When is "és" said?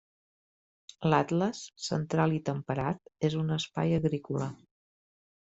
3.31-3.39